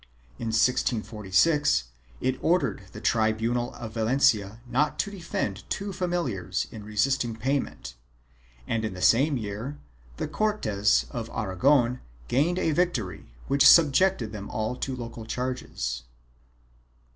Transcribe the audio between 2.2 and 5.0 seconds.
it ordered the tribunal of Valencia not